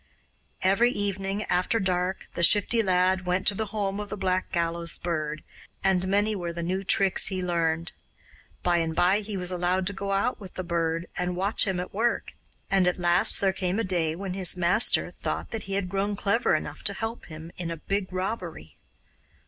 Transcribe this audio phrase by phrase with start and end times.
[0.63, 4.97] Every evening after dark the Shifty Lad went to the home of the Black Gallows
[4.97, 5.43] Bird,
[5.83, 7.91] and many were the new tricks he learned.
[8.63, 11.79] By and by he was allowed to go out with the Bird and watch him
[11.79, 12.31] at work,
[12.71, 16.15] and at last there came a day when his master though that he had grown
[16.15, 18.77] clever enough to help in a big robbery.